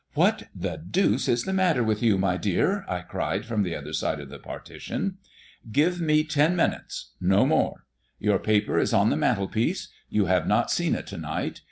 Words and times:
"What 0.15 0.47
the 0.55 0.77
deuce 0.77 1.27
is 1.27 1.43
the 1.43 1.53
matter 1.53 1.83
with 1.83 2.01
you, 2.01 2.17
my 2.17 2.35
dear?" 2.35 2.83
I 2.89 3.01
cried 3.01 3.45
from 3.45 3.61
the 3.61 3.75
other 3.75 3.93
side 3.93 4.19
of 4.19 4.29
the 4.31 4.39
partition. 4.39 5.19
"Give 5.71 6.01
me 6.01 6.23
ten 6.23 6.55
minutes, 6.55 7.11
no 7.21 7.45
more. 7.45 7.83
Your 8.17 8.39
paper 8.39 8.79
is 8.79 8.93
on 8.95 9.11
the 9.11 9.15
mantel 9.15 9.47
piece; 9.47 9.89
you 10.09 10.25
have 10.25 10.47
not 10.47 10.71
seen 10.71 10.95
it 10.95 11.05
to 11.05 11.19
night. 11.19 11.59